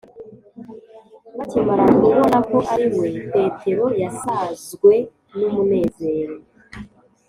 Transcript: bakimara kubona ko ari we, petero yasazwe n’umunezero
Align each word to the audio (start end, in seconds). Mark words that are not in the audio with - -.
bakimara 1.37 1.83
kubona 2.03 2.37
ko 2.49 2.57
ari 2.73 2.87
we, 2.97 3.07
petero 3.33 3.85
yasazwe 4.01 4.91
n’umunezero 5.37 6.35